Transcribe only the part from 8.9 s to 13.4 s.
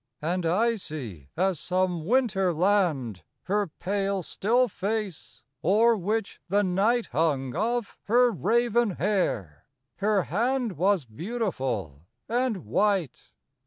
hair; her hand Was beautiful and white.